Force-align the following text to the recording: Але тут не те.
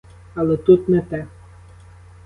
Але 0.35 0.57
тут 0.57 0.89
не 0.89 1.01
те. 1.01 1.27